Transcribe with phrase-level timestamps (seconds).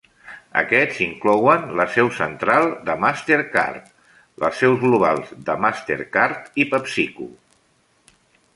[0.59, 3.93] Aquests inclouen la seu central de MasterCard,
[4.45, 7.29] les seus globals de MasterCard i PepsiCo.